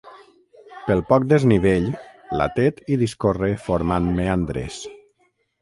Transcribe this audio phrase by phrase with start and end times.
[0.87, 1.85] Pel poc desnivell,
[2.41, 4.85] la Tet hi discorre formant meandres.